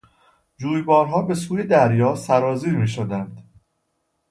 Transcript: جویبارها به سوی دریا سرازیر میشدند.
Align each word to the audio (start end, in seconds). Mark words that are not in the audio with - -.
جویبارها 0.57 1.21
به 1.21 1.35
سوی 1.35 1.63
دریا 1.63 2.15
سرازیر 2.15 2.73
میشدند. 2.75 3.43